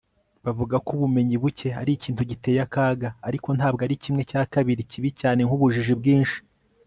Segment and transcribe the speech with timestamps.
[0.45, 5.09] bavuga ko ubumenyi buke ari ikintu giteye akaga, ariko ntabwo ari kimwe cya kabiri kibi
[5.21, 6.37] cyane nk'ubujiji bwinshi